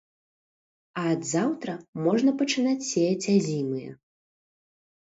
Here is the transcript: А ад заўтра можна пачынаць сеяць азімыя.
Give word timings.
А 1.01 1.03
ад 1.15 1.21
заўтра 1.33 1.75
можна 2.09 2.35
пачынаць 2.41 2.87
сеяць 2.91 3.29
азімыя. 3.39 3.91